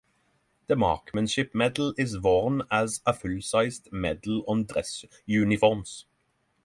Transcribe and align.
The 0.65 0.75
Marksmanship 0.75 1.53
Medal 1.53 1.93
is 1.95 2.17
worn 2.17 2.63
as 2.71 3.01
a 3.05 3.13
full-sized 3.13 3.91
medal 3.91 4.43
on 4.47 4.65
dress 4.65 5.05
uniforms. 5.27 6.07